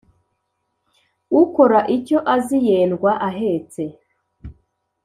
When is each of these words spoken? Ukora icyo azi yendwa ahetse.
Ukora 1.41 1.79
icyo 1.95 2.17
azi 2.35 2.57
yendwa 2.67 3.11
ahetse. 3.29 3.83